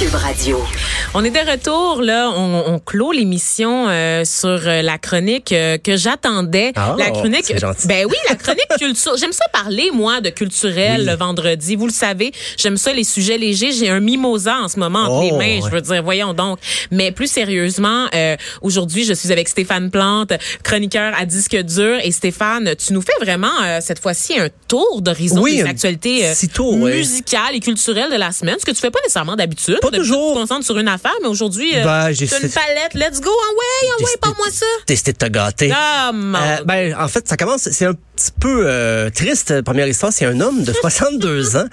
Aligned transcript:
Cube 0.00 0.14
Radio. 0.14 0.64
On 1.12 1.22
est 1.24 1.30
de 1.30 1.50
retour 1.50 2.00
là, 2.00 2.30
on, 2.34 2.62
on 2.68 2.78
clôt 2.78 3.12
l'émission 3.12 3.86
euh, 3.88 4.24
sur 4.24 4.48
euh, 4.48 4.80
la 4.80 4.96
chronique 4.96 5.52
euh, 5.52 5.76
que 5.76 5.96
j'attendais. 5.98 6.72
Ah, 6.74 6.94
la 6.96 7.10
chronique, 7.10 7.44
c'est 7.44 7.58
gentil. 7.58 7.86
ben 7.86 8.06
oui, 8.08 8.16
la 8.30 8.36
chronique 8.36 8.66
culture. 8.78 9.16
J'aime 9.18 9.32
ça 9.32 9.44
parler 9.52 9.90
moi 9.92 10.22
de 10.22 10.30
culturel 10.30 11.04
le 11.04 11.14
vendredi. 11.16 11.76
Vous 11.76 11.86
le 11.86 11.92
savez, 11.92 12.32
j'aime 12.56 12.78
ça 12.78 12.94
les 12.94 13.04
sujets 13.04 13.36
légers. 13.36 13.72
J'ai 13.72 13.90
un 13.90 14.00
mimosa 14.00 14.60
en 14.62 14.68
ce 14.68 14.78
moment 14.78 15.00
entre 15.00 15.10
Oh, 15.10 15.22
les 15.22 15.32
mains. 15.32 15.66
Je 15.66 15.70
veux 15.70 15.82
dire, 15.82 16.02
voyons 16.02 16.32
donc. 16.32 16.60
Mais 16.90 17.12
plus 17.12 17.30
sérieusement, 17.30 18.06
euh, 18.14 18.36
aujourd'hui, 18.62 19.04
je 19.04 19.12
suis 19.12 19.32
avec 19.32 19.48
Stéphane 19.48 19.90
Plante, 19.90 20.32
chroniqueur 20.62 21.12
à 21.18 21.26
disque 21.26 21.56
dur. 21.56 21.98
Et 22.02 22.12
Stéphane, 22.12 22.74
tu 22.76 22.94
nous 22.94 23.02
fais 23.02 23.12
vraiment 23.20 23.52
euh, 23.64 23.80
cette 23.82 23.98
fois-ci 23.98 24.38
un 24.38 24.48
tour 24.66 25.02
d'horizon 25.02 25.42
Oui, 25.42 25.56
des 25.56 25.64
actualités 25.64 26.26
euh, 26.26 26.34
tour, 26.54 26.78
ouais. 26.78 26.96
musicales 26.96 27.54
et 27.54 27.60
culturelles 27.60 28.10
de 28.10 28.16
la 28.16 28.32
semaine, 28.32 28.56
ce 28.58 28.64
que 28.64 28.70
tu 28.70 28.80
fais 28.80 28.90
pas 28.90 29.00
nécessairement 29.02 29.36
d'habitude. 29.36 29.78
Pas 29.90 29.96
toujours. 29.98 30.28
Tu 30.32 30.34
te 30.34 30.40
concentres 30.40 30.64
sur 30.66 30.78
une 30.78 30.88
affaire, 30.88 31.14
mais 31.22 31.28
aujourd'hui, 31.28 31.70
euh, 31.76 31.84
Ben, 31.84 32.12
j'ai 32.12 32.24
une 32.26 32.48
palette. 32.50 32.94
Let's 32.94 33.20
go, 33.20 33.30
ah 33.30 33.50
ouais, 33.52 33.88
ah 33.88 33.96
ouais, 33.98 34.04
Décidé- 34.04 34.18
pas 34.20 34.32
moi 34.38 34.46
ça. 34.50 34.66
Décidé 34.86 35.12
de 35.12 35.18
te 35.18 35.26
gâter. 35.26 35.72
Ah, 35.74 36.10
mon 36.14 36.38
Euh, 36.38 36.56
ben, 36.64 36.94
en 36.98 37.08
fait, 37.08 37.26
ça 37.28 37.36
commence, 37.36 37.68
c'est 37.70 37.86
un 37.86 37.94
petit 37.94 38.30
peu 38.38 38.64
euh, 38.66 39.10
triste. 39.10 39.62
Première 39.62 39.86
histoire, 39.88 40.12
c'est 40.12 40.26
un 40.26 40.40
homme 40.40 40.62
de 40.64 40.72
62 40.72 41.56
ans 41.56 41.66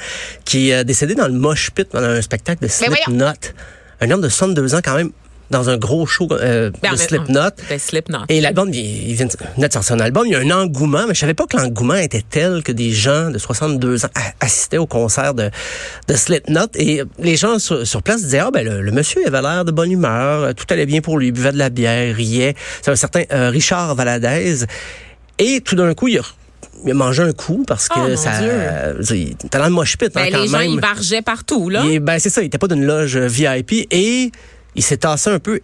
qui 0.45 0.71
est 0.71 0.83
décédé 0.83 1.15
dans 1.15 1.27
le 1.27 1.33
mosh 1.33 1.71
pit 1.71 1.87
pendant 1.89 2.07
un 2.07 2.21
spectacle 2.21 2.63
de 2.63 2.67
voyons. 2.85 2.93
Slipknot. 3.05 3.51
Un 4.01 4.11
homme 4.11 4.21
de 4.21 4.29
62 4.29 4.75
ans 4.75 4.79
quand 4.83 4.95
même 4.95 5.11
dans 5.49 5.69
un 5.69 5.77
gros 5.77 6.05
show 6.05 6.27
euh, 6.31 6.71
Ben, 6.81 6.91
de 6.91 6.97
Slipknot. 6.97 7.49
Ben, 7.69 7.79
Slipknot. 7.79 8.19
Et 8.29 8.41
l'album, 8.41 8.69
il, 8.73 9.09
il 9.09 9.13
vient 9.15 9.25
de 9.27 9.71
sortir 9.71 9.95
un 9.95 9.99
album. 9.99 10.25
Il 10.27 10.31
y 10.33 10.35
a 10.35 10.39
un 10.39 10.51
engouement, 10.51 11.05
mais 11.07 11.13
je 11.13 11.19
savais 11.19 11.33
pas 11.33 11.45
que 11.45 11.55
l'engouement 11.57 11.95
était 11.95 12.23
tel 12.29 12.63
que 12.63 12.71
des 12.71 12.91
gens 12.91 13.29
de 13.31 13.37
62 13.37 14.05
ans 14.05 14.09
assistaient 14.39 14.77
au 14.77 14.87
concert 14.87 15.33
de, 15.33 15.49
de 16.07 16.13
Slipknot. 16.15 16.67
Et 16.75 17.01
les 17.19 17.35
gens 17.37 17.59
sur, 17.59 17.85
sur 17.87 18.03
place 18.03 18.21
disaient, 18.23 18.39
ah 18.39 18.51
ben 18.51 18.65
le, 18.65 18.81
le 18.81 18.91
monsieur 18.91 19.25
avait 19.25 19.41
l'air 19.41 19.63
de 19.65 19.71
bonne 19.71 19.91
humeur, 19.91 20.53
tout 20.55 20.65
allait 20.69 20.85
bien 20.85 21.01
pour 21.01 21.17
lui, 21.17 21.27
il 21.27 21.31
buvait 21.31 21.51
de 21.51 21.57
la 21.57 21.69
bière, 21.69 22.15
riait. 22.15 22.55
C'est 22.81 22.91
un 22.91 22.95
certain 22.95 23.23
euh, 23.31 23.49
Richard 23.49 23.95
Valadez. 23.95 24.65
Et 25.39 25.61
tout 25.61 25.75
d'un 25.75 25.93
coup, 25.93 26.07
il 26.07 26.17
a, 26.17 26.21
il 26.85 26.91
a 26.91 26.93
mangé 26.93 27.23
un 27.23 27.31
coup 27.31 27.63
parce 27.67 27.87
que 27.87 27.99
Oh, 28.13 28.15
ça... 28.15 28.31
Euh, 28.41 28.93
il 29.11 29.35
dans 29.51 29.63
le 29.63 29.69
mosh 29.69 29.97
pit, 29.97 30.07
hein, 30.07 30.11
Ben, 30.25 30.31
quand 30.31 30.41
les 30.41 30.47
gens, 30.47 30.57
même. 30.59 30.71
ils 30.71 30.79
vargeaient 30.79 31.21
partout, 31.21 31.69
là. 31.69 31.83
Il 31.85 31.91
est- 31.93 31.99
ben, 31.99 32.19
c'est 32.19 32.29
ça, 32.29 32.41
il 32.41 32.45
était 32.47 32.57
pas 32.57 32.67
d'une 32.67 32.85
loge 32.85 33.17
VIP 33.17 33.87
et 33.91 34.31
il 34.77 34.83
s'est 34.83 34.97
tassé 34.97 35.29
un 35.29 35.39
peu. 35.39 35.59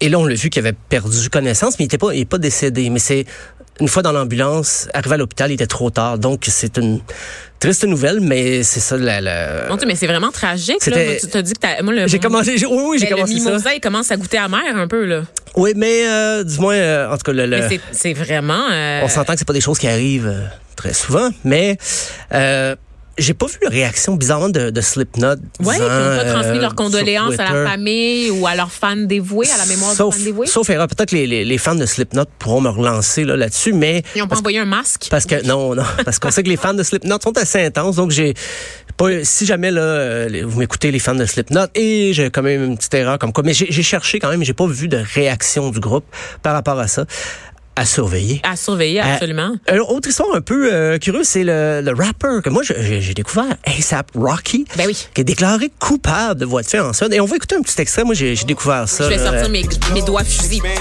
Et 0.00 0.08
là, 0.08 0.18
on 0.18 0.26
l'a 0.26 0.34
vu 0.34 0.50
qu'il 0.50 0.60
avait 0.60 0.74
perdu 0.88 1.30
connaissance, 1.30 1.78
mais 1.78 1.84
il 1.84 1.86
était 1.86 1.98
pas, 1.98 2.12
il 2.12 2.20
est 2.20 2.24
pas 2.24 2.38
décédé. 2.38 2.90
Mais 2.90 2.98
c'est 2.98 3.24
une 3.80 3.88
fois 3.88 4.02
dans 4.02 4.12
l'ambulance, 4.12 4.88
arrivé 4.92 5.14
à 5.14 5.16
l'hôpital, 5.18 5.50
il 5.50 5.54
était 5.54 5.66
trop 5.66 5.90
tard. 5.90 6.18
Donc, 6.18 6.44
c'est 6.48 6.76
une 6.76 7.00
triste 7.60 7.84
nouvelle, 7.84 8.20
mais 8.20 8.64
c'est 8.64 8.80
ça 8.80 8.96
la. 8.98 9.20
la- 9.20 9.68
Mon 9.68 9.76
Dieu, 9.76 9.86
mais 9.86 9.94
c'est 9.94 10.08
vraiment 10.08 10.32
tragique, 10.32 10.84
là. 10.86 10.96
Moi, 11.04 11.14
Tu 11.20 11.28
t'as 11.28 11.42
dit 11.42 11.52
que 11.52 11.58
t'as, 11.60 11.82
moi, 11.82 11.94
le, 11.94 12.08
J'ai 12.08 12.18
commencé, 12.18 12.56
oui, 12.66 12.66
oui, 12.68 12.98
j'ai 12.98 13.04
ben, 13.06 13.10
le 13.10 13.16
commencé 13.22 13.38
ça. 13.38 13.44
mimosa, 13.50 13.74
il 13.74 13.80
commence 13.80 14.10
à 14.10 14.16
goûter 14.16 14.38
amer 14.38 14.60
un 14.74 14.88
peu, 14.88 15.04
là. 15.04 15.22
Oui, 15.56 15.72
mais 15.76 16.06
euh, 16.08 16.42
du 16.44 16.58
moins, 16.58 16.74
euh, 16.74 17.08
en 17.12 17.16
tout 17.16 17.22
cas, 17.24 17.32
le, 17.32 17.46
le- 17.46 17.58
Mais 17.60 17.68
c'est, 17.68 17.80
c'est 17.92 18.12
vraiment, 18.12 18.66
euh, 18.72 19.02
on 19.04 19.08
s'entend 19.08 19.34
que 19.34 19.38
c'est 19.38 19.46
pas 19.46 19.52
des 19.52 19.60
choses 19.60 19.78
qui 19.78 19.86
arrivent 19.86 20.26
euh, 20.26 20.42
très 20.74 20.92
souvent, 20.94 21.30
mais 21.44 21.78
j'ai 23.18 23.34
pas 23.34 23.46
vu 23.46 23.58
la 23.62 23.70
réaction 23.70 24.14
bizarrement 24.14 24.48
de, 24.48 24.70
de 24.70 24.80
Slipknot. 24.80 25.36
Disant, 25.60 25.72
qui 25.72 25.80
n'ont 25.80 25.86
pas 25.86 26.24
transmis 26.24 26.58
euh, 26.58 26.60
leurs 26.60 26.70
sur 26.70 26.74
condoléances 26.76 27.38
à 27.38 27.52
la 27.52 27.70
famille 27.70 28.30
ou 28.30 28.46
à 28.46 28.54
leurs 28.54 28.72
fans 28.72 28.96
dévoués, 28.96 29.48
à 29.50 29.58
la 29.58 29.66
mémoire 29.66 29.92
sauf, 29.92 30.14
des 30.14 30.20
fans 30.20 30.24
dévoués. 30.24 30.46
Sauf 30.46 30.70
erreur, 30.70 30.88
peut-être 30.88 31.10
que 31.10 31.16
les, 31.16 31.26
les, 31.26 31.44
les 31.44 31.58
fans 31.58 31.74
de 31.74 31.86
Slipknot 31.86 32.24
pourront 32.38 32.60
me 32.60 32.70
relancer 32.70 33.24
là, 33.24 33.36
là-dessus, 33.36 33.72
mais 33.72 34.02
Ils 34.14 34.20
n'ont 34.20 34.28
pas 34.28 34.38
envoyé 34.38 34.58
un 34.58 34.64
masque? 34.64 35.08
parce 35.10 35.26
que 35.26 35.44
non, 35.46 35.74
non, 35.74 35.82
parce 36.04 36.18
qu'on 36.18 36.30
sait 36.30 36.42
que 36.42 36.48
les 36.48 36.56
fans 36.56 36.74
de 36.74 36.82
Slipknot 36.82 37.18
sont 37.22 37.36
assez 37.36 37.62
intenses, 37.62 37.96
donc 37.96 38.10
j'ai 38.10 38.34
pas, 38.96 39.24
si 39.24 39.46
jamais 39.46 39.70
là, 39.70 39.82
euh, 39.82 40.42
vous 40.44 40.60
m'écoutez 40.60 40.90
les 40.90 40.98
fans 40.98 41.14
de 41.14 41.24
Slipknot 41.24 41.66
et 41.74 42.12
j'ai 42.14 42.30
quand 42.30 42.42
même 42.42 42.64
une 42.64 42.76
petite 42.76 42.94
erreur 42.94 43.18
comme 43.18 43.32
quoi, 43.32 43.42
mais 43.44 43.54
j'ai 43.54 43.66
j'ai 43.70 43.82
cherché 43.82 44.18
quand 44.18 44.30
même, 44.30 44.42
j'ai 44.44 44.54
pas 44.54 44.66
vu 44.66 44.88
de 44.88 45.02
réaction 45.14 45.70
du 45.70 45.80
groupe 45.80 46.04
par 46.42 46.52
rapport 46.54 46.78
à 46.78 46.88
ça, 46.88 47.04
à 47.76 47.84
surveiller. 47.86 48.40
À 48.44 48.56
surveiller, 48.56 49.00
Euh, 49.00 49.04
absolument. 49.14 49.54
Alors, 49.66 49.90
autre 49.92 50.08
histoire 50.08 50.34
un 50.34 50.40
peu 50.40 50.72
euh, 50.72 50.98
curieuse, 50.98 51.26
c'est 51.26 51.44
le, 51.44 51.80
le 51.82 51.92
rapper 51.94 52.40
que 52.42 52.50
moi 52.50 52.62
j'ai 52.62 53.14
découvert, 53.14 53.56
ASAP 53.66 54.10
Rocky, 54.14 54.64
Ben 54.76 54.84
oui. 54.86 55.06
qui 55.14 55.20
est 55.20 55.24
déclaré 55.24 55.70
coupable 55.78 56.40
de 56.40 56.46
voie 56.46 56.62
de 56.62 56.66
fait 56.66 56.80
en 56.80 56.92
Suède. 56.92 57.12
Et 57.14 57.20
on 57.20 57.26
va 57.26 57.36
écouter 57.36 57.56
un 57.56 57.62
petit 57.62 57.80
extrait. 57.80 58.04
Moi, 58.04 58.14
j'ai 58.14 58.34
découvert 58.46 58.88
ça. 58.88 59.04
Je 59.04 59.10
vais 59.10 59.16
là. 59.16 59.24
sortir 59.30 59.48
mes, 59.50 59.64
mes 59.94 60.02
doigts 60.02 60.24
fusils. 60.24 60.60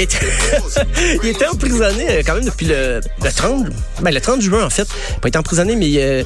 Il 0.00 0.04
était, 0.04 0.16
il 1.22 1.28
était 1.28 1.46
emprisonné 1.46 2.06
euh, 2.08 2.22
quand 2.24 2.34
même 2.34 2.44
depuis 2.46 2.64
le, 2.66 3.00
le 3.22 3.30
30, 3.30 3.66
ben 4.00 4.10
le 4.14 4.20
30 4.20 4.40
juin 4.40 4.64
en 4.64 4.70
fait. 4.70 4.88
Il 5.10 5.16
a 5.16 5.20
pas 5.20 5.28
été 5.28 5.36
emprisonné, 5.38 5.76
mais 5.76 5.90
euh, 5.98 6.22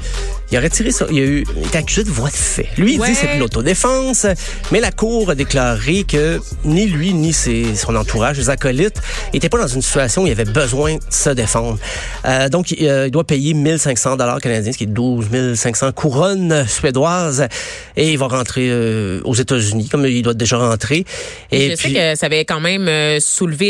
il 0.52 0.56
a 0.56 0.60
retiré 0.60 0.92
ça. 0.92 1.06
Il 1.10 1.18
a 1.18 1.22
eu, 1.22 1.44
il 1.56 1.66
était 1.66 1.78
accusé 1.78 2.04
de 2.04 2.10
voie 2.10 2.30
de 2.30 2.34
fait. 2.36 2.68
Lui, 2.78 2.94
il 2.94 3.00
Ouais. 3.00 3.08
dit 3.08 3.14
que 3.14 3.18
c'est 3.20 3.34
de 3.34 3.40
l'autodéfense, 3.40 4.26
mais 4.70 4.78
la 4.78 4.92
cour 4.92 5.30
a 5.30 5.34
déclaré 5.34 6.04
que 6.04 6.40
ni 6.64 6.86
lui 6.86 7.12
ni 7.14 7.32
ses, 7.32 7.74
son 7.74 7.96
entourage, 7.96 8.36
ses 8.36 8.48
acolytes, 8.48 9.02
n'étaient 9.32 9.48
pas 9.48 9.58
dans 9.58 9.66
une 9.66 9.82
situation 9.82 10.22
où 10.22 10.26
il 10.28 10.30
avait 10.32 10.44
besoin 10.44 10.94
de 10.94 11.00
se 11.10 11.30
défendre. 11.30 11.78
Euh, 12.26 12.48
donc, 12.48 12.70
il, 12.70 12.86
euh, 12.88 13.06
il 13.08 13.10
doit 13.10 13.24
payer 13.24 13.54
1500 13.54 14.16
dollars 14.16 14.40
canadiens, 14.40 14.70
ce 14.70 14.78
qui 14.78 14.84
est 14.84 14.86
12 14.86 15.54
500 15.56 15.90
couronnes 15.92 16.64
suédoises, 16.68 17.48
et 17.96 18.12
il 18.12 18.18
va 18.18 18.28
rentrer 18.28 18.68
euh, 18.70 19.20
aux 19.24 19.34
États-Unis, 19.34 19.88
comme 19.88 20.06
il 20.06 20.22
doit 20.22 20.34
déjà 20.34 20.58
rentrer. 20.58 21.04
Et 21.50 21.70
je 21.70 21.76
puis, 21.76 21.94
sais 21.94 22.12
que 22.14 22.14
ça 22.18 22.26
avait 22.26 22.44
quand 22.44 22.60
même 22.60 22.86
euh, 22.86 23.18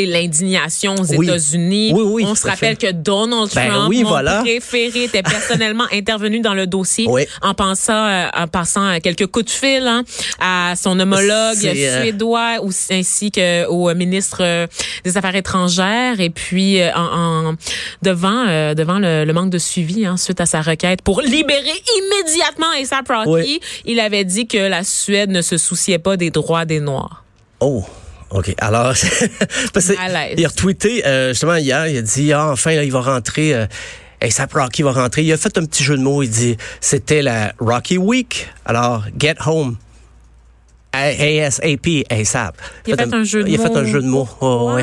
l'indignation 0.07 0.95
aux 0.97 1.15
Oui. 1.17 1.27
États-Unis. 1.27 1.93
Oui, 1.95 2.03
oui, 2.05 2.25
On 2.27 2.35
se 2.35 2.47
rappelle 2.47 2.77
fait. 2.79 2.89
que 2.89 2.93
Donald 2.93 3.51
Ben 3.55 3.69
Trump, 3.71 3.93
mon 3.95 4.03
voilà. 4.09 4.41
préféré, 4.43 5.05
était 5.05 5.23
personnellement 5.23 5.85
intervenu 5.93 6.41
dans 6.41 6.55
le 6.55 6.67
dossier 6.67 7.07
en 7.43 7.55
pensant, 7.55 8.07
euh, 8.07 8.27
en 8.37 8.47
passant 8.49 8.87
à 8.87 9.01
quelques 9.01 9.27
coups 9.27 9.47
de 9.47 9.51
fil 9.51 9.87
hein, 9.87 10.05
à 10.41 10.75
son 10.77 10.99
homologue 11.01 11.57
euh, 11.65 12.01
suédois 12.03 12.57
ainsi 12.91 13.31
que 13.31 13.67
au 13.67 13.93
ministre 13.95 14.39
euh, 14.43 14.67
des 15.05 15.17
Affaires 15.17 15.37
étrangères 15.37 16.21
et 16.21 16.31
puis 16.31 16.79
en, 16.95 17.49
en- 17.51 17.55
devant 18.03 18.45
devant 18.75 18.99
le, 18.99 19.25
le 19.25 19.33
manque 19.33 19.51
de 19.51 19.59
suivi 19.59 20.05
hein, 20.07 20.17
suite 20.17 20.41
à 20.41 20.47
sa 20.47 20.61
requête 20.63 21.03
pour 21.03 21.21
libérer 21.21 21.83
immédiatement 21.99 22.67
A$AP 22.73 23.09
Rocky, 23.09 23.61
il 23.85 24.01
avait 24.01 24.25
dit 24.25 24.47
que 24.47 24.59
la 24.59 24.83
Suède 24.85 25.31
ne 25.31 25.43
se 25.43 25.57
souciait 25.57 25.99
pas 25.99 26.17
des 26.17 26.31
droits 26.31 26.65
des 26.65 26.81
Noirs. 26.81 27.25
Oh, 27.61 27.85
OK. 28.35 28.53
Alors, 28.59 28.93
parce 29.73 29.89
que 29.89 29.95
Malaise. 29.95 30.35
il 30.37 30.45
a 30.45 30.49
retweeté 30.49 31.07
euh, 31.07 31.29
justement 31.31 31.55
hier, 31.55 31.87
il 31.87 31.97
a 31.97 32.03
dit 32.03 32.33
ah, 32.33 32.51
enfin 32.51 32.75
là, 32.75 32.83
il 32.85 32.91
va 32.93 33.01
rentrer 33.01 33.55
euh, 33.55 33.67
ASAP 34.21 34.53
Rocky 34.55 34.83
va 34.83 34.93
rentrer. 34.93 35.23
Il 35.23 35.33
a 35.33 35.37
fait 35.37 35.57
un 35.57 35.65
petit 35.65 35.85
jeu 35.85 35.97
de 35.97 36.03
mots, 36.03 36.23
il 36.23 36.31
dit 36.31 36.57
c'était 36.81 37.23
la 37.23 37.53
Rocky 37.61 37.97
Week. 37.97 38.49
Alors, 38.65 39.05
get 39.19 39.37
home. 39.47 39.77
ASAP, 40.93 41.87
ASAP. 42.11 42.57
Il 42.87 42.95
a 42.95 42.97
fait 42.97 43.15
un 43.15 43.25
jeu 43.25 43.45
de 43.45 43.49
Il 43.49 43.61
a 43.61 43.63
fait 43.63 43.69
mots. 43.71 43.79
un 43.79 43.85
jeu 43.85 44.03
de 44.03 44.07
mots. 44.07 44.29
Oh, 44.41 44.73
ouais. 44.75 44.83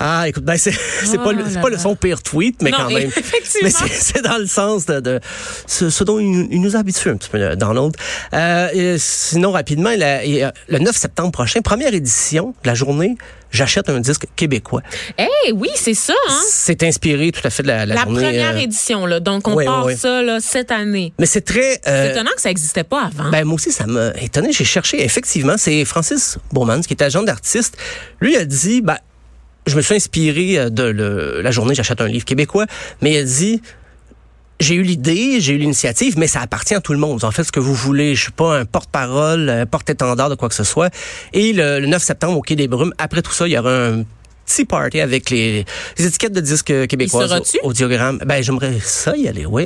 Ah, 0.00 0.28
écoute, 0.28 0.44
ben 0.44 0.56
c'est 0.56 0.72
c'est 1.04 1.18
pas 1.18 1.32
le- 1.32 1.44
c'est 1.48 1.54
là 1.56 1.60
pas 1.60 1.68
le 1.70 1.78
son 1.78 1.96
pire 1.96 2.22
tweet, 2.22 2.62
mais 2.62 2.70
Non, 2.70 2.78
quand 2.78 2.90
même. 2.90 3.10
Mais 3.62 3.70
c'est 3.70 4.22
dans 4.22 4.38
le 4.38 4.46
sens 4.46 4.86
de, 4.86 5.00
de 5.00 5.20
ce, 5.66 5.90
ce 5.90 6.04
dont 6.04 6.18
il, 6.18 6.48
il 6.50 6.60
nous 6.60 6.76
a 6.76 6.80
un 6.80 6.84
petit 6.84 7.02
peu, 7.02 7.16
euh, 7.34 7.56
Donald. 7.56 7.96
Euh, 8.34 8.96
sinon, 8.98 9.50
rapidement, 9.52 9.90
a- 9.90 10.24
le 10.24 10.78
9 10.78 10.96
septembre 10.96 11.32
prochain, 11.32 11.60
première 11.60 11.92
édition 11.94 12.54
de 12.62 12.68
la 12.68 12.74
journée, 12.74 13.16
j'achète 13.50 13.88
un 13.88 14.00
disque 14.00 14.26
québécois. 14.36 14.82
Eh 15.18 15.52
oui, 15.52 15.70
c'est 15.74 15.94
ça, 15.94 16.12
hein? 16.28 16.40
C'est 16.50 16.82
inspiré 16.82 17.32
tout 17.32 17.40
à 17.44 17.50
fait 17.50 17.62
de 17.62 17.68
la, 17.68 17.86
la, 17.86 17.94
La 17.96 18.02
journée. 18.02 18.22
première 18.22 18.54
euh, 18.54 18.58
édition, 18.58 19.06
là. 19.06 19.18
Donc, 19.20 19.48
on 19.48 19.54
ouais, 19.54 19.64
part 19.64 19.80
ouais, 19.86 19.92
ouais. 19.94 19.96
ça, 19.96 20.22
là, 20.22 20.38
cette 20.40 20.70
année. 20.70 21.12
Mais 21.18 21.26
c'est 21.26 21.40
très... 21.40 21.80
euh, 21.86 22.04
C'est 22.06 22.10
étonnant 22.12 22.30
que 22.36 22.40
ça 22.42 22.50
n'existait 22.50 22.84
pas 22.84 23.06
avant. 23.06 23.30
Ben, 23.30 23.44
moi 23.44 23.54
aussi, 23.56 23.72
ça 23.72 23.86
m'a 23.86 24.10
étonné. 24.20 24.52
J'ai 24.52 24.64
cherché, 24.64 25.02
effectivement, 25.02 25.54
c'est 25.56 25.84
Francis 25.84 26.38
Bowman, 26.52 26.82
qui 26.82 26.94
est 26.94 27.02
agent 27.02 27.22
d'artiste. 27.22 27.76
Lui 28.20 28.36
a 28.36 28.44
dit, 28.44 28.82
ben, 28.82 28.98
je 29.68 29.76
me 29.76 29.82
suis 29.82 29.94
inspiré 29.94 30.58
euh, 30.58 30.70
de 30.70 30.82
le- 30.82 31.40
la 31.42 31.50
journée 31.50 31.74
J'achète 31.74 32.00
un 32.00 32.08
livre 32.08 32.24
québécois, 32.24 32.66
mais 33.02 33.12
elle 33.14 33.26
dit 33.26 33.60
j'ai 34.60 34.74
eu 34.74 34.82
l'idée, 34.82 35.40
j'ai 35.40 35.52
eu 35.54 35.58
l'initiative, 35.58 36.18
mais 36.18 36.26
ça 36.26 36.40
appartient 36.40 36.74
à 36.74 36.80
tout 36.80 36.92
le 36.92 36.98
monde. 36.98 37.22
En 37.22 37.30
faites 37.30 37.46
ce 37.46 37.52
que 37.52 37.60
vous 37.60 37.74
voulez. 37.74 38.16
Je 38.16 38.22
suis 38.22 38.32
pas 38.32 38.58
un 38.58 38.64
porte-parole, 38.64 39.48
un 39.48 39.66
porte-étendard 39.66 40.30
de 40.30 40.34
quoi 40.34 40.48
que 40.48 40.54
ce 40.56 40.64
soit. 40.64 40.92
Et 41.32 41.52
le, 41.52 41.78
le 41.78 41.86
9 41.86 42.02
septembre, 42.02 42.36
au 42.38 42.42
Quai 42.42 42.56
des 42.56 42.66
Brumes, 42.66 42.92
après 42.98 43.22
tout 43.22 43.30
ça, 43.32 43.46
il 43.46 43.52
y 43.52 43.58
aura 43.58 43.70
un 43.86 44.02
petit 44.44 44.64
party 44.64 45.00
avec 45.00 45.30
les, 45.30 45.64
les 45.96 46.06
étiquettes 46.06 46.32
de 46.32 46.40
disques 46.40 46.86
québécoises 46.88 47.28
sera-tu? 47.28 47.58
au, 47.62 47.68
au 47.68 47.72
diagramme. 47.72 48.18
Ben, 48.26 48.42
j'aimerais 48.42 48.80
ça 48.82 49.16
y 49.16 49.28
aller, 49.28 49.46
oui. 49.46 49.64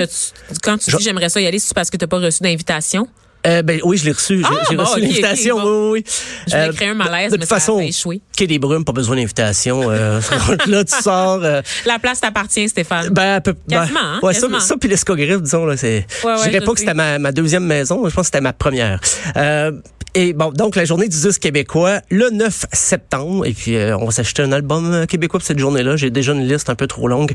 Quand 0.63 0.77
tu 0.77 0.91
Je- 0.91 0.97
dis 0.99 1.05
j'aimerais 1.05 1.31
ça 1.31 1.41
y 1.41 1.47
aller, 1.47 1.59
c'est 1.59 1.73
parce 1.73 1.89
que 1.89 1.97
t'as 1.97 2.07
pas 2.07 2.19
reçu 2.19 2.43
d'invitation? 2.43 3.09
Euh, 3.47 3.63
ben, 3.63 3.81
oui, 3.85 3.97
je 3.97 4.05
l'ai 4.05 4.13
reçu. 4.13 4.39
J'ai 4.39 4.45
Ah, 4.47 4.75
bon, 4.75 4.83
reçu 4.85 4.93
ok, 4.93 4.97
ok, 4.99 5.03
l'invitation. 5.03 5.61
bon. 5.61 5.91
Oui, 5.93 6.01
oui, 6.01 6.05
oui. 6.07 6.13
Je 6.47 6.53
voulais 6.53 6.69
Euh, 6.69 6.73
créer 6.73 6.89
un 6.89 6.95
malaise, 6.95 7.33
de 7.33 7.37
mais 7.37 7.41
toute 7.41 7.49
ça 7.49 7.57
a 7.57 7.59
façon, 7.59 7.81
échoué. 7.81 8.21
Quai 8.37 8.47
des 8.47 8.59
Brumes, 8.59 8.85
pas 8.85 8.93
besoin 8.93 9.17
d'invitation. 9.17 9.91
Euh, 9.91 10.21
là, 10.67 10.85
tu 10.85 10.95
sors. 11.03 11.41
euh, 11.43 11.61
La 11.87 11.99
place 11.99 12.21
t'appartient, 12.21 12.69
Stéphane. 12.69 13.09
Ben, 13.11 13.41
peu, 13.41 13.55
ben, 13.67 13.81
Quasiment, 13.81 14.01
hein, 14.01 14.21
ouais, 14.23 14.33
quasiment. 14.35 14.61
Ça, 14.61 14.67
ça 14.69 14.77
puis 14.79 14.89
l'escogriffe, 14.89 15.43
disons, 15.43 15.67
là, 15.67 15.77
c'est. 15.77 16.07
Ouais, 16.25 16.33
ouais, 16.33 16.39
je 16.45 16.51
dirais 16.51 16.65
pas 16.65 16.73
que 16.73 16.79
c'était 16.81 16.95
ma, 16.95 17.19
ma 17.19 17.33
deuxième 17.33 17.65
maison, 17.65 18.09
je 18.09 18.15
pense 18.15 18.23
que 18.23 18.27
c'était 18.27 18.41
ma 18.41 18.53
première. 18.53 19.01
Euh, 19.37 19.73
et 20.15 20.35
bon, 20.35 20.53
donc 20.53 20.77
la 20.77 20.85
journée 20.85 21.09
du 21.09 21.19
disque 21.19 21.41
québécois, 21.41 22.01
le 22.11 22.29
9 22.31 22.67
septembre, 22.73 23.47
et 23.47 23.53
puis 23.55 23.77
euh, 23.77 23.97
on 23.97 24.05
va 24.05 24.11
s'acheter 24.13 24.43
un 24.43 24.53
album 24.53 25.07
québécois 25.07 25.41
pour 25.41 25.47
cette 25.47 25.59
journée-là. 25.59 25.97
J'ai 25.97 26.11
déjà 26.11 26.33
une 26.33 26.47
liste 26.47 26.69
un 26.69 26.75
peu 26.75 26.87
trop 26.87 27.09
longue. 27.09 27.33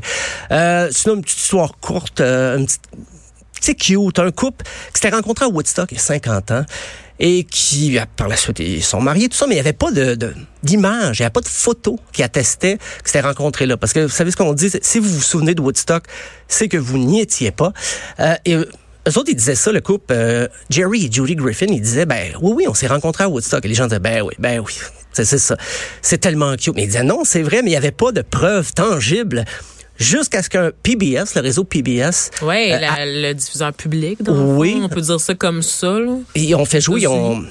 Euh, 0.52 0.88
sinon, 0.92 1.16
une 1.16 1.22
petite 1.22 1.40
histoire 1.40 1.72
courte, 1.80 2.20
euh, 2.20 2.56
une 2.56 2.66
petite, 2.66 2.80
c'est 3.60 3.74
cute, 3.74 4.18
un 4.18 4.30
couple 4.30 4.64
qui 4.64 5.00
s'était 5.00 5.14
rencontré 5.14 5.44
à 5.44 5.48
Woodstock 5.48 5.90
il 5.92 5.96
y 5.96 6.00
a 6.00 6.02
50 6.02 6.50
ans 6.50 6.64
et 7.20 7.44
qui, 7.44 7.98
ah, 7.98 8.06
par 8.16 8.28
la 8.28 8.36
suite, 8.36 8.60
ils 8.60 8.82
sont 8.82 9.00
mariés, 9.00 9.28
tout 9.28 9.36
ça, 9.36 9.46
mais 9.46 9.54
il 9.54 9.56
n'y 9.56 9.60
avait 9.60 9.72
pas 9.72 9.90
de, 9.90 10.16
d'image, 10.62 11.18
il 11.18 11.22
n'y 11.22 11.26
avait 11.26 11.32
pas 11.32 11.40
de 11.40 11.48
photo 11.48 11.98
qui 12.12 12.22
attestait 12.22 12.78
qu'ils 12.78 13.06
s'étaient 13.06 13.26
rencontrés 13.26 13.66
là. 13.66 13.76
Parce 13.76 13.92
que 13.92 14.00
vous 14.00 14.08
savez 14.08 14.30
ce 14.30 14.36
qu'on 14.36 14.52
dit, 14.52 14.70
si 14.80 14.98
vous 15.00 15.08
vous 15.08 15.20
souvenez 15.20 15.54
de 15.54 15.60
Woodstock, 15.60 16.04
c'est 16.46 16.68
que 16.68 16.76
vous 16.76 16.98
n'y 16.98 17.20
étiez 17.20 17.50
pas. 17.50 17.72
Euh, 18.20 18.34
et 18.44 18.54
eux 18.54 18.68
eux 19.08 19.18
autres, 19.18 19.30
ils 19.30 19.36
disaient 19.36 19.54
ça, 19.54 19.72
le 19.72 19.80
couple, 19.80 20.12
euh, 20.12 20.48
Jerry 20.68 21.06
et 21.06 21.12
Judy 21.12 21.34
Griffin, 21.34 21.66
ils 21.68 21.80
disaient, 21.80 22.04
ben 22.04 22.32
oui, 22.42 22.52
oui, 22.56 22.64
on 22.68 22.74
s'est 22.74 22.88
rencontrés 22.88 23.24
à 23.24 23.28
Woodstock. 23.28 23.64
Et 23.64 23.68
les 23.68 23.74
gens 23.74 23.86
disaient, 23.86 24.00
ben 24.00 24.20
oui, 24.20 24.34
ben 24.38 24.60
oui, 24.60 24.74
c'est 25.12 25.24
ça. 25.24 25.56
C'est 26.02 26.18
tellement 26.18 26.54
cute. 26.56 26.74
Mais 26.74 26.82
ils 26.82 26.88
disaient, 26.88 27.04
non, 27.04 27.24
c'est 27.24 27.42
vrai, 27.42 27.62
mais 27.62 27.68
il 27.68 27.72
n'y 27.72 27.76
avait 27.76 27.90
pas 27.90 28.12
de 28.12 28.22
preuves 28.22 28.72
tangibles. 28.74 29.44
Jusqu'à 29.98 30.42
ce 30.42 30.48
qu'un 30.48 30.70
PBS, 30.82 31.34
le 31.34 31.40
réseau 31.40 31.64
PBS, 31.64 32.30
Ouais, 32.42 32.72
euh, 32.72 32.78
le 33.04 33.32
diffuseur 33.34 33.72
public, 33.72 34.18
fond, 34.24 34.56
Oui. 34.56 34.80
on 34.82 34.88
peut 34.88 35.00
dire 35.00 35.20
ça 35.20 35.34
comme 35.34 35.60
ça. 35.62 35.98
Là. 35.98 36.12
Ils 36.36 36.54
ont 36.54 36.64
fait 36.64 36.80
jouer, 36.80 37.00
ils 37.02 37.08
ont, 37.08 37.42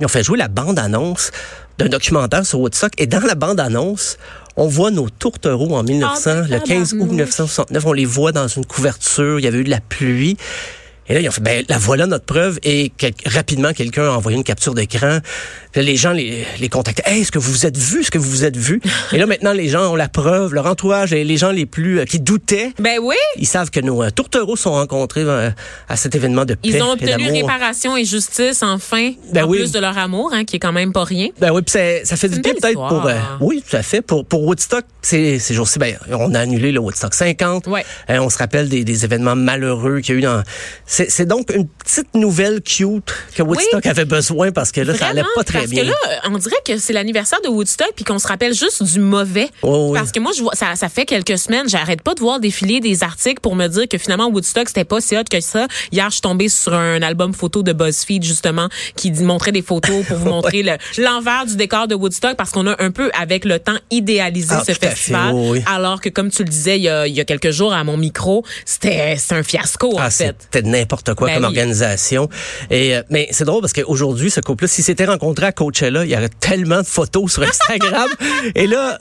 ils 0.00 0.04
ont 0.04 0.08
fait 0.08 0.22
jouer 0.22 0.38
la 0.38 0.48
bande-annonce 0.48 1.32
d'un 1.78 1.88
documentaire 1.88 2.46
sur 2.46 2.60
Woodstock. 2.60 2.92
Et 2.98 3.06
dans 3.06 3.20
la 3.20 3.34
bande-annonce, 3.34 4.18
on 4.56 4.68
voit 4.68 4.90
nos 4.90 5.10
tourtereaux 5.10 5.74
en 5.74 5.82
1900, 5.82 6.30
ben, 6.42 6.46
le 6.48 6.58
15 6.60 6.92
août 6.92 6.98
tabarnouche. 7.00 7.10
1969. 7.10 7.86
On 7.86 7.92
les 7.92 8.04
voit 8.04 8.32
dans 8.32 8.46
une 8.48 8.64
couverture. 8.64 9.38
Il 9.40 9.44
y 9.44 9.48
avait 9.48 9.58
eu 9.58 9.64
de 9.64 9.70
la 9.70 9.80
pluie. 9.80 10.36
Et 11.08 11.14
là, 11.14 11.20
ils 11.20 11.28
ont 11.28 11.32
fait, 11.32 11.40
ben, 11.40 11.64
la 11.68 11.78
voilà 11.78 12.06
notre 12.06 12.24
preuve. 12.24 12.58
Et 12.64 12.92
quel- 12.96 13.14
rapidement, 13.26 13.72
quelqu'un 13.72 14.04
a 14.06 14.10
envoyé 14.10 14.36
une 14.36 14.44
capture 14.44 14.74
d'écran. 14.74 15.18
Les 15.74 15.96
gens 15.96 16.12
les, 16.12 16.44
les 16.58 16.68
contactaient. 16.68 17.02
Hey, 17.06 17.20
est-ce 17.20 17.30
que 17.30 17.38
vous 17.38 17.52
vous 17.52 17.66
êtes 17.66 17.76
vus? 17.76 18.00
Est-ce 18.00 18.10
que 18.10 18.18
vous 18.18 18.30
vous 18.30 18.44
êtes 18.44 18.56
vus? 18.56 18.80
et 19.12 19.18
là, 19.18 19.26
maintenant, 19.26 19.52
les 19.52 19.68
gens 19.68 19.92
ont 19.92 19.96
la 19.96 20.08
preuve. 20.08 20.54
Leur 20.54 20.66
entourage 20.66 21.12
et 21.12 21.22
les 21.24 21.36
gens 21.36 21.50
les 21.50 21.66
plus, 21.66 22.00
euh, 22.00 22.04
qui 22.04 22.18
doutaient, 22.18 22.72
Ben 22.78 22.98
oui, 23.02 23.14
ils 23.36 23.46
savent 23.46 23.70
que 23.70 23.80
nos 23.80 24.02
euh, 24.02 24.10
tourtereaux 24.10 24.56
sont 24.56 24.72
rencontrés 24.72 25.22
euh, 25.24 25.50
à 25.88 25.96
cet 25.96 26.14
événement 26.14 26.44
de 26.44 26.54
paix 26.54 26.68
ils 26.70 26.82
ont 26.82 26.88
et 26.90 26.92
obtenu 26.92 27.10
d'amour. 27.10 27.32
réparation 27.32 27.96
et 27.96 28.04
justice, 28.04 28.62
enfin, 28.62 29.12
Ben 29.32 29.44
en 29.44 29.48
oui. 29.48 29.58
plus 29.58 29.72
de 29.72 29.78
leur 29.78 29.96
amour, 29.98 30.30
hein, 30.32 30.44
qui 30.44 30.56
est 30.56 30.60
quand 30.60 30.72
même 30.72 30.92
pas 30.92 31.04
rien. 31.04 31.28
Ben 31.40 31.50
oui, 31.52 31.62
puis 31.62 31.72
ça, 31.72 32.04
ça 32.04 32.16
fait 32.16 32.28
du 32.28 32.40
bien 32.40 32.52
peut-être 32.52 32.74
pour. 32.74 32.96
histoire. 32.96 33.38
oui, 33.40 33.62
tout 33.68 33.76
à 33.76 33.82
fait. 33.82 34.00
Pour, 34.02 34.24
pour 34.24 34.42
Woodstock, 34.44 34.84
c'est 35.02 35.38
ces 35.38 35.54
jours-ci, 35.54 35.78
ben, 35.78 35.96
on 36.10 36.34
a 36.34 36.40
annulé 36.40 36.72
le 36.72 36.80
Woodstock 36.80 37.14
50. 37.14 37.66
Ouais. 37.66 37.84
Euh, 38.10 38.18
on 38.18 38.30
se 38.30 38.38
rappelle 38.38 38.68
des, 38.68 38.82
des 38.84 39.04
événements 39.04 39.36
malheureux 39.36 40.00
qu'il 40.00 40.14
y 40.14 40.16
a 40.16 40.18
eu 40.20 40.22
dans. 40.22 40.42
C'est 40.96 41.10
c'est 41.10 41.26
donc 41.26 41.52
une 41.54 41.68
petite 41.68 42.14
nouvelle 42.14 42.62
cute 42.62 43.12
que 43.34 43.42
Woodstock 43.42 43.84
avait 43.84 44.06
besoin 44.06 44.50
parce 44.50 44.72
que 44.72 44.80
là, 44.80 44.94
ça 44.94 45.08
allait 45.08 45.22
pas 45.34 45.44
très 45.44 45.58
parce 45.58 45.70
bien. 45.70 45.82
que 45.82 45.88
là, 45.88 45.94
on 46.30 46.38
dirait 46.38 46.56
que 46.66 46.78
c'est 46.78 46.94
l'anniversaire 46.94 47.38
de 47.44 47.48
Woodstock 47.50 47.92
puis 47.94 48.02
qu'on 48.06 48.18
se 48.18 48.26
rappelle 48.26 48.54
juste 48.54 48.82
du 48.82 48.98
mauvais. 49.00 49.50
Oh 49.60 49.88
oui. 49.90 49.98
Parce 49.98 50.10
que 50.10 50.20
moi, 50.20 50.32
je 50.34 50.42
vois, 50.42 50.54
ça, 50.54 50.74
ça 50.74 50.88
fait 50.88 51.04
quelques 51.04 51.36
semaines, 51.36 51.68
j'arrête 51.68 52.00
pas 52.00 52.14
de 52.14 52.20
voir 52.20 52.40
défiler 52.40 52.80
des 52.80 53.02
articles 53.02 53.40
pour 53.42 53.54
me 53.56 53.66
dire 53.66 53.86
que 53.88 53.98
finalement 53.98 54.28
Woodstock 54.28 54.68
c'était 54.68 54.84
pas 54.86 55.02
si 55.02 55.18
hot 55.18 55.24
que 55.30 55.40
ça. 55.42 55.66
Hier, 55.92 56.06
je 56.08 56.12
suis 56.14 56.20
tombée 56.22 56.48
sur 56.48 56.72
un 56.72 57.02
album 57.02 57.34
photo 57.34 57.62
de 57.62 57.74
BuzzFeed 57.74 58.22
justement 58.24 58.68
qui 58.96 59.10
montrait 59.12 59.52
des 59.52 59.60
photos 59.60 60.02
pour 60.06 60.16
vous 60.16 60.28
montrer 60.30 60.62
le- 60.62 60.78
l'envers 60.96 61.44
du 61.44 61.56
décor 61.56 61.88
de 61.88 61.94
Woodstock 61.94 62.36
parce 62.36 62.52
qu'on 62.52 62.66
a 62.66 62.82
un 62.82 62.90
peu 62.90 63.10
avec 63.20 63.44
le 63.44 63.58
temps 63.58 63.76
idéalisé 63.90 64.48
Ah, 64.56 64.62
ce 64.66 64.72
fait, 64.72 64.88
festival. 64.88 65.34
oui. 65.34 65.62
Alors 65.66 66.00
que 66.00 66.08
comme 66.08 66.30
tu 66.30 66.42
le 66.42 66.48
disais 66.48 66.78
il 66.78 66.84
y 66.84 66.88
a, 66.88 67.06
il 67.06 67.14
y 67.14 67.20
a 67.20 67.24
quelques 67.26 67.50
jours 67.50 67.74
à 67.74 67.84
mon 67.84 67.98
micro, 67.98 68.44
c'était 68.64 69.16
un 69.30 69.42
fiasco 69.42 69.94
en 69.96 69.98
Ah, 70.00 70.10
fait. 70.10 70.34
c'était 70.40 70.62
n'importe 70.86 71.14
quoi 71.14 71.26
Ben 71.28 71.34
comme 71.34 71.42
oui. 71.44 71.48
organisation. 71.48 72.28
Et 72.70 72.96
euh, 72.96 73.02
mais 73.10 73.28
c'est 73.32 73.44
drôle 73.44 73.60
parce 73.60 73.72
qu'aujourd'hui, 73.72 74.30
ce 74.30 74.40
couple-là, 74.40 74.68
s'ils 74.68 74.84
s'étaient 74.84 75.04
rencontrés 75.04 75.46
à 75.46 75.52
Coachella, 75.52 76.04
il 76.04 76.10
y 76.10 76.16
aurait 76.16 76.28
tellement 76.28 76.80
de 76.80 76.86
photos 76.86 77.32
sur 77.32 77.42
Instagram. 77.42 78.08
Et 78.54 78.66
là, 78.66 79.00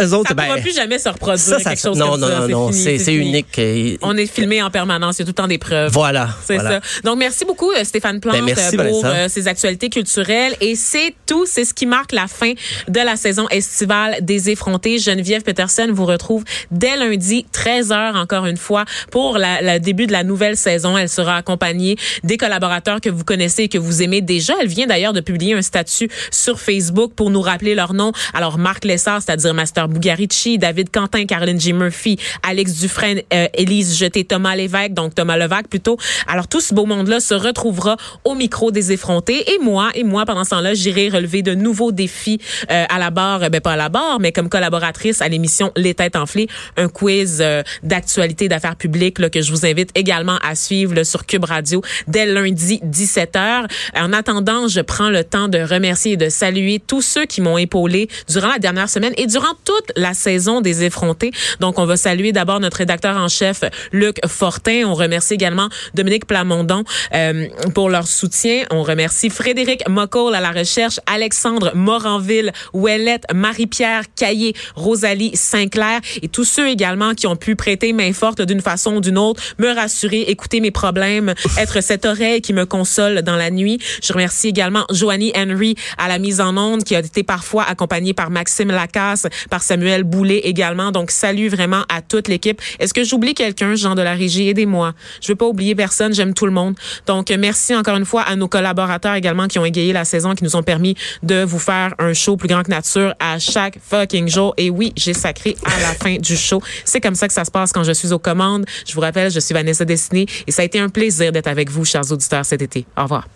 eux 0.00 0.12
autres, 0.14 0.28
Ça 0.28 0.34
ben, 0.34 0.44
pourra 0.44 0.56
plus 0.58 0.74
jamais 0.74 0.98
se 0.98 1.08
reproduire 1.08 1.38
ça, 1.38 1.58
ça, 1.58 1.70
quelque 1.70 1.82
chose 1.82 1.98
non, 1.98 2.12
comme 2.12 2.20
non, 2.20 2.28
ça. 2.28 2.38
non, 2.40 2.48
non, 2.48 2.72
fini, 2.72 2.98
c'est 2.98 3.14
unique. 3.14 3.58
Et- 3.58 3.98
On 4.02 4.16
est 4.16 4.26
filmé 4.26 4.62
en 4.62 4.70
permanence, 4.70 5.18
il 5.18 5.20
y 5.20 5.22
a 5.22 5.24
tout 5.26 5.30
le 5.30 5.34
temps 5.34 5.48
des 5.48 5.58
preuves. 5.58 5.92
Voilà. 5.92 6.30
C'est 6.44 6.54
voilà. 6.54 6.80
ça. 6.80 7.00
Donc, 7.04 7.18
merci 7.18 7.44
beaucoup, 7.44 7.70
euh, 7.72 7.84
Stéphane 7.84 8.20
Plante, 8.20 8.34
Ben, 8.36 8.44
merci, 8.44 8.76
euh, 8.78 8.88
pour 8.88 9.04
euh, 9.04 9.28
ces 9.28 9.48
actualités 9.48 9.90
culturelles. 9.90 10.54
Et 10.60 10.74
c'est 10.76 11.14
tout. 11.26 11.44
C'est 11.46 11.64
ce 11.64 11.74
qui 11.74 11.86
marque 11.86 12.12
la 12.12 12.26
fin 12.26 12.52
de 12.88 13.00
la 13.00 13.16
saison 13.16 13.48
estivale 13.50 14.16
des 14.22 14.50
effrontés. 14.50 14.98
Geneviève 14.98 15.42
Peterson 15.42 15.88
vous 15.92 16.06
retrouve 16.06 16.44
dès 16.70 16.96
lundi, 16.96 17.46
13h, 17.52 18.16
encore 18.16 18.46
une 18.46 18.56
fois, 18.56 18.84
pour 19.10 19.38
le 19.38 19.78
début 19.78 20.06
de 20.06 20.12
la 20.12 20.24
nouvelle 20.24 20.56
saison. 20.56 20.96
Elle 20.96 21.08
sera 21.08 21.36
accompagnée 21.36 21.96
des 22.24 22.36
collaborateurs 22.36 23.00
que 23.00 23.10
vous 23.10 23.24
connaissez 23.24 23.64
et 23.64 23.68
que 23.68 23.78
vous 23.78 24.02
aimez 24.02 24.20
déjà. 24.20 24.54
Elle 24.60 24.68
vient 24.68 24.86
d'ailleurs 24.86 25.12
de 25.12 25.20
publier 25.20 25.54
un 25.54 25.62
statut 25.62 26.08
sur 26.30 26.60
Facebook 26.60 27.12
pour 27.14 27.30
nous 27.30 27.40
rappeler 27.42 27.74
leur 27.74 27.94
nom. 27.94 28.12
Alors, 28.34 28.58
Marc 28.58 28.84
Lessard, 28.84 29.22
c'est-à-dire 29.22 29.54
Master 29.54 29.81
Bugarici, 29.88 30.58
David 30.58 30.90
Quentin, 30.90 31.26
Caroline 31.26 31.60
J. 31.60 31.72
Murphy, 31.72 32.18
Alex 32.42 32.74
Dufresne, 32.74 33.22
euh, 33.32 33.46
Élise 33.54 33.96
Jeté, 33.98 34.24
Thomas 34.24 34.56
Lévesque, 34.56 34.94
donc 34.94 35.14
Thomas 35.14 35.36
Levac 35.36 35.68
plutôt. 35.68 35.96
Alors, 36.26 36.48
tout 36.48 36.60
ce 36.60 36.74
beau 36.74 36.86
monde-là 36.86 37.20
se 37.20 37.34
retrouvera 37.34 37.96
au 38.24 38.34
micro 38.34 38.70
des 38.70 38.92
effrontés. 38.92 39.50
Et 39.52 39.58
moi, 39.58 39.90
et 39.94 40.04
moi, 40.04 40.24
pendant 40.24 40.44
ce 40.44 40.50
temps-là, 40.50 40.74
j'irai 40.74 41.08
relever 41.08 41.42
de 41.42 41.54
nouveaux 41.54 41.92
défis 41.92 42.38
euh, 42.70 42.84
à 42.88 42.98
la 42.98 43.10
barre, 43.10 43.50
ben 43.50 43.60
pas 43.60 43.72
à 43.72 43.76
la 43.76 43.88
barre, 43.88 44.20
mais 44.20 44.32
comme 44.32 44.48
collaboratrice 44.48 45.20
à 45.22 45.28
l'émission 45.28 45.72
Les 45.76 45.94
Têtes 45.94 46.16
Enflées, 46.16 46.48
un 46.76 46.88
quiz 46.88 47.38
euh, 47.40 47.62
d'actualité 47.82 48.48
d'affaires 48.48 48.76
publiques 48.76 49.18
là, 49.18 49.30
que 49.30 49.40
je 49.40 49.50
vous 49.50 49.66
invite 49.66 49.90
également 49.94 50.38
à 50.42 50.54
suivre 50.54 50.94
là, 50.94 51.04
sur 51.04 51.26
Cube 51.26 51.44
Radio 51.44 51.82
dès 52.08 52.26
lundi 52.26 52.80
17h. 52.84 53.66
En 53.96 54.12
attendant, 54.12 54.68
je 54.68 54.80
prends 54.80 55.10
le 55.10 55.24
temps 55.24 55.48
de 55.48 55.58
remercier 55.58 56.12
et 56.12 56.16
de 56.16 56.28
saluer 56.28 56.80
tous 56.84 57.02
ceux 57.02 57.26
qui 57.26 57.40
m'ont 57.40 57.58
épaulé 57.58 58.08
durant 58.28 58.48
la 58.48 58.58
dernière 58.58 58.88
semaine 58.88 59.12
et 59.16 59.26
durant 59.26 59.54
toute 59.72 59.92
la 59.96 60.14
saison 60.14 60.60
des 60.60 60.84
effrontés. 60.84 61.30
Donc, 61.60 61.78
on 61.78 61.86
va 61.86 61.96
saluer 61.96 62.32
d'abord 62.32 62.60
notre 62.60 62.78
rédacteur 62.78 63.16
en 63.16 63.28
chef, 63.28 63.62
Luc 63.92 64.18
Fortin. 64.26 64.84
On 64.86 64.94
remercie 64.94 65.34
également 65.34 65.68
Dominique 65.94 66.26
Plamondon 66.26 66.84
euh, 67.14 67.46
pour 67.74 67.88
leur 67.88 68.06
soutien. 68.06 68.64
On 68.70 68.82
remercie 68.82 69.30
Frédéric 69.30 69.88
Mocoll 69.88 70.34
à 70.34 70.40
la 70.40 70.50
recherche, 70.50 71.00
Alexandre 71.06 71.72
Moranville, 71.74 72.52
Ouellette, 72.72 73.24
Marie-Pierre 73.32 74.04
Caillé, 74.14 74.54
Rosalie 74.74 75.36
Sinclair 75.36 76.00
et 76.20 76.28
tous 76.28 76.44
ceux 76.44 76.68
également 76.68 77.14
qui 77.14 77.26
ont 77.26 77.36
pu 77.36 77.56
prêter 77.56 77.92
main 77.92 78.12
forte 78.12 78.42
d'une 78.42 78.60
façon 78.60 78.96
ou 78.96 79.00
d'une 79.00 79.18
autre, 79.18 79.42
me 79.58 79.74
rassurer, 79.74 80.22
écouter 80.22 80.60
mes 80.60 80.70
problèmes, 80.70 81.34
être 81.58 81.82
cette 81.82 82.04
oreille 82.04 82.42
qui 82.42 82.52
me 82.52 82.66
console 82.66 83.22
dans 83.22 83.36
la 83.36 83.50
nuit. 83.50 83.78
Je 84.02 84.12
remercie 84.12 84.48
également 84.48 84.84
Joanie 84.90 85.32
Henry 85.36 85.76
à 85.98 86.08
la 86.08 86.18
mise 86.18 86.40
en 86.40 86.56
onde 86.56 86.84
qui 86.84 86.94
a 86.94 86.98
été 86.98 87.22
parfois 87.22 87.64
accompagnée 87.64 88.12
par 88.12 88.30
Maxime 88.30 88.70
Lacasse, 88.70 89.26
par 89.50 89.61
Samuel 89.62 90.04
Boulet 90.04 90.38
également. 90.44 90.92
Donc, 90.92 91.10
salut 91.10 91.48
vraiment 91.48 91.84
à 91.88 92.02
toute 92.02 92.28
l'équipe. 92.28 92.60
Est-ce 92.78 92.92
que 92.92 93.04
j'oublie 93.04 93.34
quelqu'un, 93.34 93.74
Jean 93.74 93.94
de 93.94 94.02
la 94.02 94.14
régie? 94.14 94.48
Aidez-moi. 94.48 94.94
Je 95.20 95.28
veux 95.28 95.36
pas 95.36 95.46
oublier 95.46 95.74
personne. 95.74 96.12
J'aime 96.14 96.34
tout 96.34 96.46
le 96.46 96.52
monde. 96.52 96.74
Donc, 97.06 97.30
merci 97.30 97.74
encore 97.74 97.96
une 97.96 98.04
fois 98.04 98.22
à 98.22 98.36
nos 98.36 98.48
collaborateurs 98.48 99.14
également 99.14 99.48
qui 99.48 99.58
ont 99.58 99.64
égayé 99.64 99.92
la 99.92 100.04
saison, 100.04 100.34
qui 100.34 100.44
nous 100.44 100.56
ont 100.56 100.62
permis 100.62 100.96
de 101.22 101.42
vous 101.44 101.58
faire 101.58 101.94
un 101.98 102.12
show 102.12 102.36
plus 102.36 102.48
grand 102.48 102.62
que 102.62 102.70
nature 102.70 103.14
à 103.18 103.38
chaque 103.38 103.78
fucking 103.82 104.28
jour. 104.28 104.54
Et 104.56 104.70
oui, 104.70 104.92
j'ai 104.96 105.14
sacré 105.14 105.56
à 105.64 105.80
la 105.80 105.94
fin 105.94 106.16
du 106.16 106.36
show. 106.36 106.62
C'est 106.84 107.00
comme 107.00 107.14
ça 107.14 107.28
que 107.28 107.34
ça 107.34 107.44
se 107.44 107.50
passe 107.50 107.72
quand 107.72 107.84
je 107.84 107.92
suis 107.92 108.12
aux 108.12 108.18
commandes. 108.18 108.64
Je 108.86 108.94
vous 108.94 109.00
rappelle, 109.00 109.30
je 109.30 109.40
suis 109.40 109.54
Vanessa 109.54 109.84
Destinée 109.84 110.26
et 110.46 110.50
ça 110.50 110.62
a 110.62 110.64
été 110.64 110.78
un 110.78 110.88
plaisir 110.88 111.32
d'être 111.32 111.48
avec 111.48 111.70
vous, 111.70 111.84
chers 111.84 112.10
auditeurs, 112.10 112.44
cet 112.44 112.62
été. 112.62 112.86
Au 112.96 113.02
revoir. 113.02 113.26